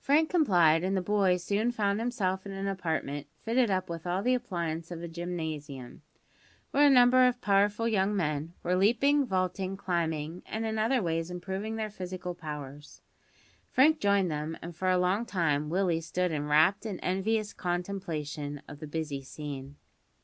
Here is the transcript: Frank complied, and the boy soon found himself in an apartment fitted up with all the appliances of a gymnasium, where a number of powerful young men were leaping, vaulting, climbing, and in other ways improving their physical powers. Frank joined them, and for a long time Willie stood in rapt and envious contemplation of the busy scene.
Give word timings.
Frank 0.00 0.28
complied, 0.28 0.82
and 0.82 0.96
the 0.96 1.00
boy 1.00 1.36
soon 1.36 1.70
found 1.70 2.00
himself 2.00 2.44
in 2.44 2.50
an 2.50 2.66
apartment 2.66 3.28
fitted 3.44 3.70
up 3.70 3.88
with 3.88 4.04
all 4.04 4.20
the 4.20 4.34
appliances 4.34 4.90
of 4.90 5.00
a 5.00 5.06
gymnasium, 5.06 6.02
where 6.72 6.88
a 6.88 6.90
number 6.90 7.24
of 7.24 7.40
powerful 7.40 7.86
young 7.86 8.16
men 8.16 8.52
were 8.64 8.74
leaping, 8.74 9.24
vaulting, 9.24 9.76
climbing, 9.76 10.42
and 10.44 10.66
in 10.66 10.76
other 10.76 11.00
ways 11.00 11.30
improving 11.30 11.76
their 11.76 11.88
physical 11.88 12.34
powers. 12.34 13.00
Frank 13.70 14.00
joined 14.00 14.28
them, 14.28 14.58
and 14.60 14.74
for 14.74 14.90
a 14.90 14.98
long 14.98 15.24
time 15.24 15.68
Willie 15.70 16.00
stood 16.00 16.32
in 16.32 16.48
rapt 16.48 16.84
and 16.84 16.98
envious 17.00 17.52
contemplation 17.52 18.60
of 18.66 18.80
the 18.80 18.88
busy 18.88 19.22
scene. 19.22 19.76